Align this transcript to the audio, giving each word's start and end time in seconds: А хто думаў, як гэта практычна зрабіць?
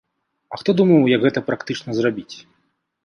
А 0.55 0.57
хто 0.61 0.73
думаў, 0.79 1.05
як 1.15 1.21
гэта 1.25 1.39
практычна 1.49 1.89
зрабіць? 1.99 2.35